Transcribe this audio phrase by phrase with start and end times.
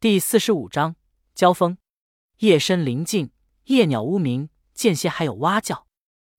[0.00, 0.94] 第四十五章
[1.34, 1.76] 交锋。
[2.36, 3.32] 夜深林静，
[3.64, 5.88] 夜鸟呜鸣，间歇还有蛙叫。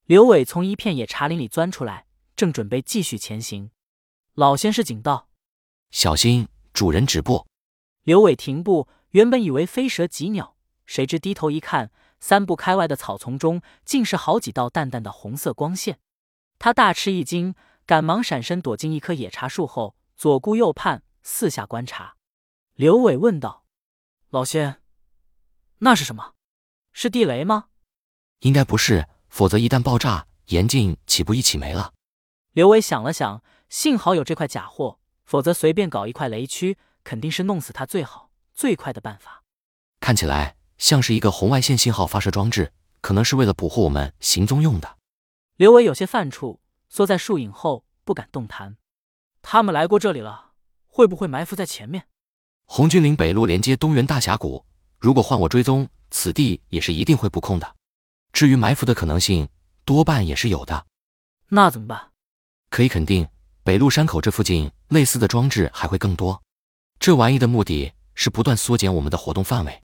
[0.06, 2.06] 刘伟从一片野茶林里钻出来，
[2.38, 3.72] 正准备继续前行。
[4.34, 5.28] 老先生警道
[5.92, 7.48] ：“小心，主人止步！”
[8.06, 10.56] 刘伟停步，原本以为飞蛇急鸟，
[10.86, 11.92] 谁知低头一看，
[12.22, 16.00] 三步开外的草丛中竟是好几道淡淡的红色光线。
[16.58, 17.54] 他大吃一惊，
[17.86, 22.16] 赶忙闪身躲进一棵野茶树后，左顾右盼，四下观察。
[22.80, 23.66] 刘伟问道
[24.32, 24.82] ：“老仙，
[25.80, 26.36] 那是什么？
[26.94, 27.66] 是地雷吗
[28.40, 31.94] ？”“应该不是，否则一旦爆炸，严禁岂不一起没了？”
[32.56, 39.44] 刘伟想了想，幸好有这块假货，否则随便搞一块雷区，肯定是弄死他最好、最快的办法。
[40.00, 44.98] 看起来像是一个红外线信号发射装置，可能是为了捕获我们行踪用的。
[45.58, 48.78] 刘伟有些犯怵，缩在树影后不敢动弹。
[49.42, 50.54] 他们来过这里了，
[50.88, 52.08] 会不会埋伏在前面？
[52.72, 54.64] 红军岭北路连接东源大峡谷，
[55.00, 57.76] 如果换我追踪，此地也是一定会布控的。
[58.32, 59.50] 至于埋伏的可能性，
[59.86, 60.86] 多半也是有的。
[61.48, 62.12] 那怎么办？
[62.70, 63.28] 可以肯定，
[63.64, 66.40] 北路山口这附近类似的装置还会更多。
[67.00, 69.82] 这玩意的目的是不断缩减我们的活动范围，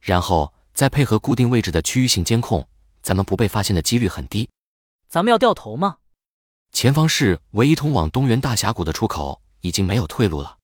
[0.00, 2.66] 然后再配合固定位置的区域性监控，
[3.02, 4.48] 咱们不被发现的几率很低。
[5.06, 5.98] 咱们要掉头吗？
[6.72, 10.56] 前方是唯一通往东源大峡谷的出口，已经没有退路了。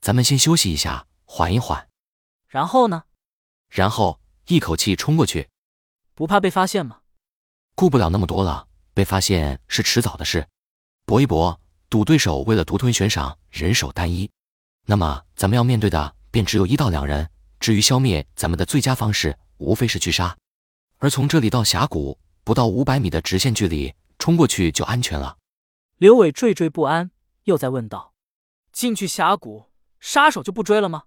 [0.00, 1.88] 咱们先休息一下，缓一缓。
[2.46, 3.04] 然后呢？
[3.68, 5.48] 然后一口气冲过去。
[6.14, 7.00] 不怕被发现吗？
[7.74, 10.48] 顾不了那么多了，被发现是迟早的事。
[11.04, 14.30] 搏一搏，赌对手为了独吞悬赏，人手单一。
[14.86, 17.28] 那么咱们要面对的便只有一到两人。
[17.60, 20.36] 至于消灭咱们的最佳方式，无非是狙杀。
[20.98, 22.18] 而从这里到峡谷。
[22.44, 25.36] 不到五百米的直线距离，冲过去就安全了。
[25.98, 27.10] 刘伟惴惴不安，
[27.44, 28.14] 又在问道
[28.72, 29.66] ：“进去峡谷，
[30.00, 31.04] 杀手就不追了吗？”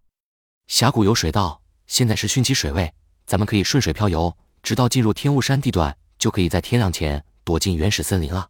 [0.68, 2.94] 峡谷有水道，现在是汛期水位，
[3.26, 8.50] 咱们可以顺水漂游，直到进入天雾山地段，就可以在天亮前躲进原始森林了。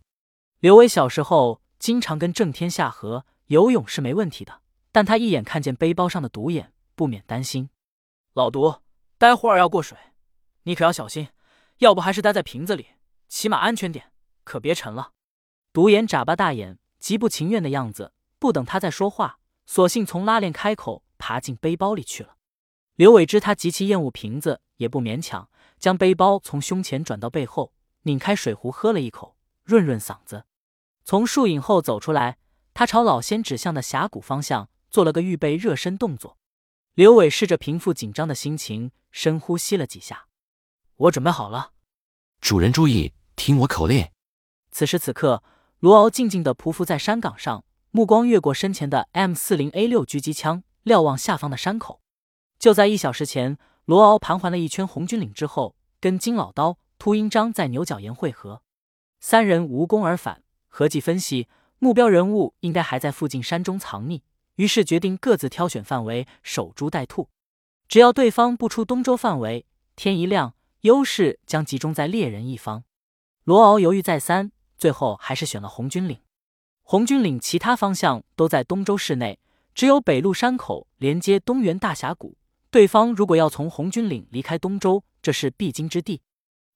[0.59, 7.69] 刘伟小时候经常跟郑天下河游泳是没问题的，但他一眼看见背包上的独眼，不免担心
[8.33, 8.81] ：“老独，
[9.17, 9.97] 待会儿要过水，
[10.63, 11.29] 你可要小心。”
[11.81, 12.89] 要不还是待在瓶子里，
[13.27, 14.11] 起码安全点，
[14.43, 15.13] 可别沉了。
[15.73, 18.13] 独眼眨巴大眼，极不情愿的样子。
[18.37, 19.39] 不等他再说话，
[19.73, 22.35] 索性从拉链开口爬进背包里去了。
[22.95, 25.49] 刘伟知他极其厌恶瓶子，也不勉强，
[25.79, 27.71] 将背包从胸前转到背后，
[28.01, 30.43] 拧开水壶喝了一口，润润嗓子。
[31.05, 32.37] 从树影后走出来，
[32.73, 36.37] 他朝老仙指向的峡谷方向做了个预备热身动作。
[36.95, 40.25] 刘伟试着平复紧张的心情，深呼吸了几下。
[40.97, 41.71] 我准备好了，
[42.41, 44.09] 主人注意，听我口令。
[44.69, 45.41] 此时此刻，
[45.79, 51.99] 罗敖静静地匍匐在山岗上，目光越过身前的 M 四零 A 六狙击枪，瞭望下方的山口。
[52.57, 58.61] 就在一小时前，罗敖盘桓了一圈红军岭之后，跟金老刀、秃鹰章在牛角岩会合，
[59.19, 60.43] 三人无功而返。
[60.69, 61.49] 合计分析，
[61.79, 64.21] 目标人物应该还在附近山中藏匿，
[64.55, 67.27] 于是决定各自挑选范围，守株待兔。
[67.89, 69.65] 只要对方不出东周范围，
[69.95, 70.53] 天一亮。
[70.81, 72.83] 优势将集中在猎人一方。
[73.43, 76.17] 罗敖犹豫再三，最后还是选了红军岭。
[76.91, 79.39] 红军岭其他方向都在东周市内，
[79.73, 82.35] 只有北路山口连接东原大峡谷。
[82.69, 86.21] 对方如果要从红军岭离开东周，这是必经之地。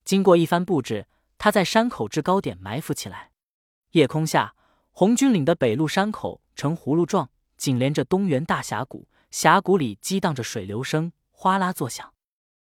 [0.06, 1.06] 经过一番布置，
[1.38, 3.32] 他在山口制高点埋伏起来。
[3.92, 4.56] 夜空下，
[4.92, 9.10] 红军岭的北路山口呈葫芦状，紧连着东原大峡谷。
[9.32, 12.14] 峡谷里激荡着水流声，哗啦作响。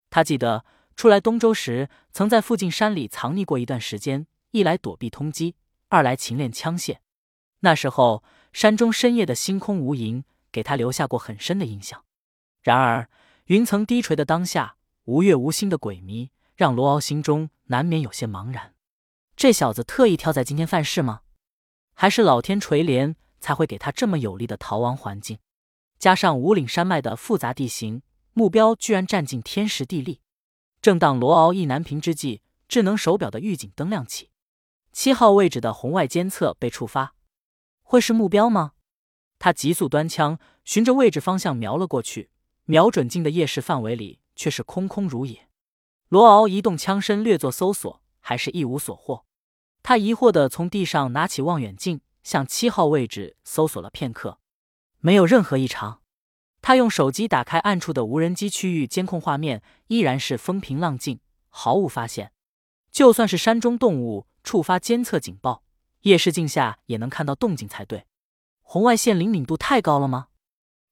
[0.09, 0.65] 他记得。
[0.95, 5.53] 出来东周时，曾在附近山里藏匿过一段时间，一来躲避通缉，
[5.89, 6.97] 二来勤练枪械。
[7.65, 12.03] 那时候山中深夜的星空无垠，给他留下过很深的印象。
[12.61, 13.09] 然而
[13.45, 14.75] 云层低垂的当下，
[15.05, 18.73] 无月无星的鬼迷，让罗敖心中难免有些茫然。
[19.37, 21.21] 这小子特意挑在今天犯事吗？
[21.93, 25.39] 还是老天垂怜，才会给他这么有利的逃亡环境？
[25.97, 28.01] 加上五岭山脉的复杂地形，
[28.33, 30.19] 目标居然占尽天时地利。
[30.81, 34.31] 正当罗敖意难平之际，智能手表的预警灯亮起，
[34.91, 37.15] 七号位置的红外监测被触发，
[37.93, 38.71] 会是目标吗？
[39.37, 42.31] 他急速端枪，循着位置方向瞄了过去，
[42.65, 45.47] 瞄准镜的夜视范围里却是空空如也。
[46.09, 49.25] 罗敖移动枪身，略作搜索，还是一无所获。
[49.83, 54.39] 他疑惑地从地上拿起望远镜，向七号位置搜索了片刻，
[54.97, 56.01] 没有任何异常。
[56.63, 61.19] 他用手机打开暗处的无人机区域监控画面，依然是风平浪静，
[61.49, 62.31] 毫无发现。
[62.91, 65.62] 就算是山中动物触发监测警报，
[66.03, 68.05] 夜视镜下也能看到动静才对。
[68.61, 70.27] 红外线灵敏度太高了吗？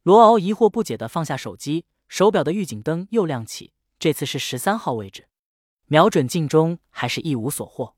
[0.03, 5.27] 罗敖疑惑不解地放下手机，手表的预警灯又亮起，这次是十三号位置，
[5.87, 7.95] 瞄准镜中还是一无所获。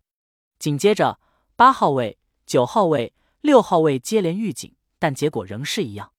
[0.60, 1.20] 紧接着，
[1.56, 6.12] 八号位、九号位、六号位接连预警，但结果仍是一样。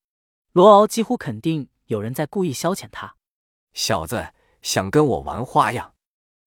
[0.53, 3.17] 罗敖几乎肯定有人在故意消遣他。
[3.73, 4.33] 小子，
[4.63, 5.95] 想跟我玩花样？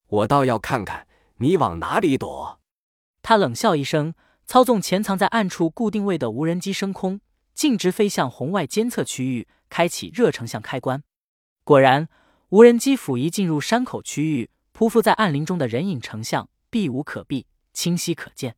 [0.08, 1.08] 我倒要看看
[1.38, 2.62] 你往哪里躲！
[3.22, 4.14] 他冷笑一声，
[4.48, 7.20] 操纵潜藏在暗处固定位的无人机升空，
[7.54, 11.04] 径直飞向红外监测区域，开启热成像开关。
[11.66, 12.08] 果然，
[12.50, 18.56] 无人机甫一进入山口区域，匍匐在暗林中的人影成像避无可避，清晰可见。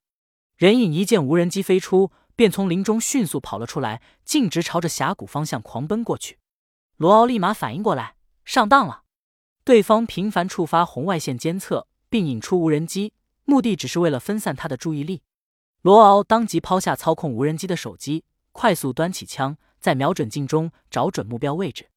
[0.57, 6.37] 人影一见无人机飞出，便从林中迅速跑了出来，径直朝着峡谷方向狂奔过去。
[6.97, 8.13] 罗敖立马反应过来，
[8.45, 9.01] 上当了。
[9.63, 13.13] 对方频繁触发红外线监测，并引出无人机，
[13.45, 15.23] 目的只是为了分散他的注意力。
[15.81, 21.89] 罗敖当即抛下操控无人机的手机，快速端起枪，在瞄准镜中找准目标位置。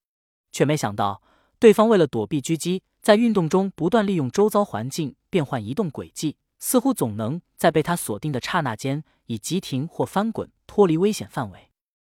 [0.52, 1.20] 却没想到，
[1.58, 11.70] 对方为了躲避狙击，在运动中不断利用周遭环境变换移动轨迹，似乎总能在被他锁定的刹那间以急停或翻滚脱离危险范围。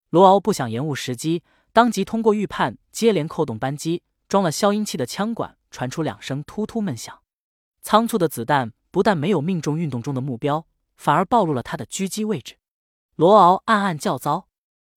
[0.09, 7.17] 罗敖不想延误时机，当即通过预判接连扣动扳机，装了消音器的枪管传出两声突突闷响。
[7.81, 10.65] 仓促的子弹不但没有命中运动中的目标，
[10.95, 12.57] 反而暴露了他的狙击位置。
[13.15, 14.47] 罗敖暗暗叫糟。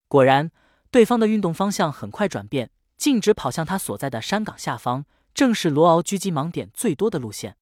[0.08, 0.52] 果然，
[0.92, 2.72] 对方的运动方向很快转变。
[2.98, 5.04] 径直跑向他所在的山岗下方，
[5.34, 7.58] 正是罗敖狙击盲点最多的路线。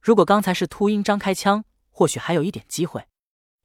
[0.00, 3.06] 如果刚才是秃鹰张开枪，或许还有一点机会。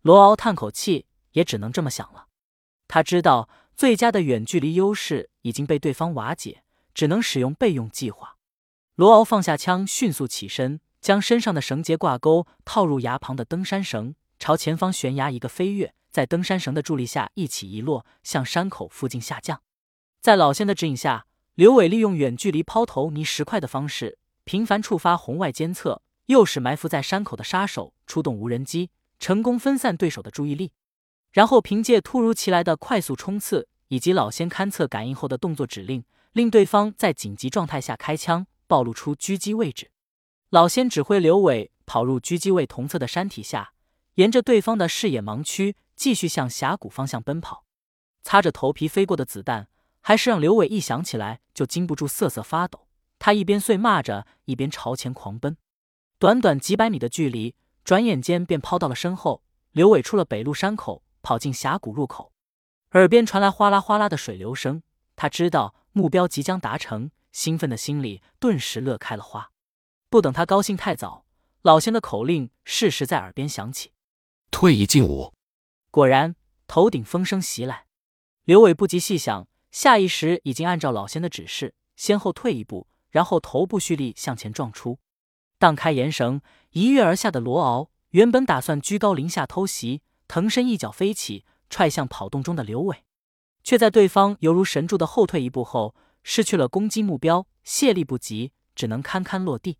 [0.02, 2.28] 罗敖叹口气，也只能这么想了。
[2.90, 3.48] 他知道
[3.78, 8.36] 最佳的远距离优势已经被对方瓦解，只能使用备用计划。
[8.96, 19.62] 罗敖放下枪，迅速起身，将身上的绳结挂钩套入崖旁的登山绳，朝前方悬崖一个飞跃，在登山绳的助力下一起一落，向山口附近下降。
[20.19, 30.72] 在老仙的指引下，刘伟利用远距离抛投泥石块的方式，频繁触发红外监测，诱使埋伏在山口的杀手出动无人机，成功分散对手的注意力。
[31.31, 36.04] 然后凭借突如其来的快速冲刺以及老仙勘测感应后的动作指令，
[36.34, 39.92] 令对方在紧急状态下开枪，暴露出狙击位置。
[40.56, 43.74] 老仙指挥刘伟跑入狙击位同侧的山体下，
[44.13, 47.66] 沿着对方的视野盲区继续向峡谷方向奔跑。
[48.24, 49.68] 擦着头皮飞过的子弹。
[50.00, 52.88] 还是让刘伟一想起来就禁不住瑟瑟发抖。
[53.19, 55.57] 他一边碎骂着，一边朝前狂奔。
[56.19, 59.44] 短短几百米的距离，转眼间便抛到了身后。
[59.74, 62.31] 刘伟出了北路山口，跑进峡谷入口，
[62.92, 64.81] 耳边传来哗啦哗啦的水流声。
[65.18, 69.51] 他知道目标即将达成，兴奋的心里顿时乐开了花。
[70.16, 71.26] 不等他高兴太早，
[71.62, 73.92] 老仙的口令适时在耳边响起
[74.50, 75.34] ：“退一进五。”
[75.92, 77.88] 果然，头顶风声袭来，
[78.46, 79.46] 刘伟不及细想。
[79.72, 85.00] 下意识已经按照老仙的指示，先后退一步，然后头部蓄力向前撞出，
[85.60, 86.40] 荡开岩绳，
[86.70, 93.04] 一跃而下的罗敖原本打算居高临下偷袭，腾身一脚飞起，踹向跑动中的刘伟，
[93.66, 99.78] 却在对方犹如神助的后退一步后，失去了攻击目标，卸力不及，只能堪堪落地。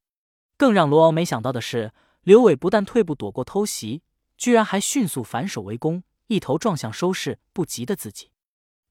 [0.58, 1.94] 更让罗敖没想到的是，
[2.24, 4.02] 刘伟不但退步躲过偷袭，
[4.38, 8.32] 居然还迅速反手围攻，一头撞向收拾不及的自己，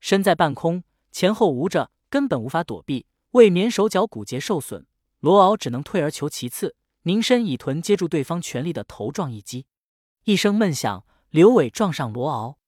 [0.01, 0.85] 身在半空。
[1.11, 4.85] 前后无着，根本无法躲避，为免手脚骨节受损，
[5.21, 9.67] 罗敖只能退而求其次，凝身以臀接住对方全力的头撞一击。
[10.25, 12.59] 一声闷响，刘伟撞上罗敖，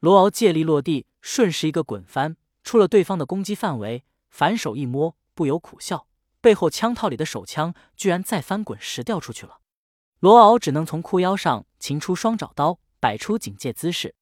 [0.00, 4.04] 罗敖借力落地，顺势一个滚翻，出了对方的攻击范围。
[4.30, 6.06] 反手一摸，不由苦笑，
[6.40, 9.60] 背后枪套里的手枪居然再翻滚时掉出去了。
[10.20, 14.14] 罗敖只能从裤腰上擒出双爪刀，摆出警戒姿势。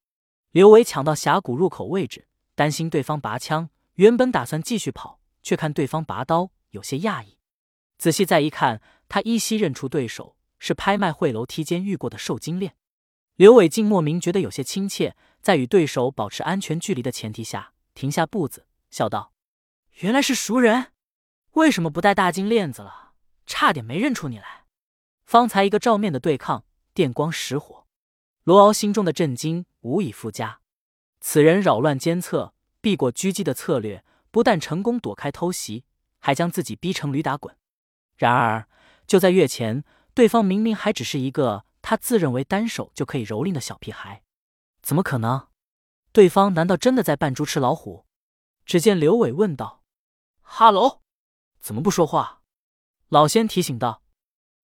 [0.51, 2.27] 刘伟抢到峡谷入口位置。
[2.55, 7.37] 担心对方拔枪，原本打算继续跑，却看对方拔刀，有些讶异。
[7.99, 12.75] 仔细再一看，他依稀认出对手是拍卖会楼梯间遇过的受精链。
[13.35, 19.33] 刘伟竟莫名觉得有些亲切，在与对手保持安全距离的前提下，停下步子，笑道
[20.01, 20.93] ：“原来是熟人，
[21.57, 23.13] 为什么不戴大金链子了？
[23.47, 24.65] 差点没认出你来。
[25.25, 27.87] 方才一个照面的对抗，电光石火。”
[28.45, 30.59] 罗敖心中的震惊无以复加。
[31.19, 35.83] 此人扰乱监测、避过狙击的策略，不但成功躲开偷袭，
[36.19, 37.57] 还将自己逼成驴打滚。
[38.17, 38.67] 然而，
[39.07, 39.83] 就在月前，
[40.13, 44.21] 对方明明还只是一个他自认为单手就可以蹂躏的小屁孩，
[44.83, 45.47] 怎么可能？
[46.11, 48.05] 对方难道真的在扮猪吃老虎？
[48.63, 49.81] 只见刘伟问道
[50.41, 51.01] ：“哈喽，
[51.67, 52.43] 怎么不说话？”
[53.09, 54.01] 老仙提醒道：“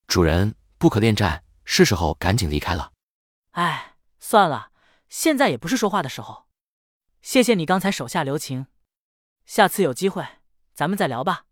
[0.08, 2.94] 主人不可恋战，是时候赶紧离开了。”
[3.52, 4.72] 哎，算了，
[5.10, 6.48] 现在也不是说话的时候。
[7.22, 8.68] 谢谢你刚才手下留情，
[9.46, 10.26] 下次有机会
[10.74, 11.44] 咱们再聊吧。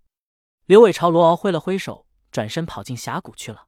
[0.67, 3.67] 刘伟朝罗敖挥了挥手，转身跑进峡谷去了。